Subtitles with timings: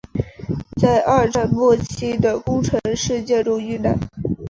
[0.81, 3.99] 在二战末期的宫城事件中遇难。